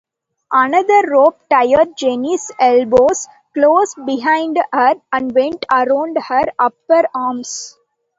Another 0.51 1.03
rope 1.11 1.41
tied 1.47 1.95
Jenny's 1.95 2.49
elbows 2.59 3.27
close 3.53 3.93
behind 4.03 4.57
her 4.73 4.95
and 5.13 5.31
went 5.31 5.63
around 5.71 6.17
her 6.17 6.45
upper 6.57 7.03
arms. 7.13 7.77